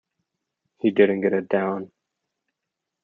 He 0.79 0.89
didn't 0.89 1.21
get 1.21 1.31
a 1.33 1.41
"down". 1.43 1.91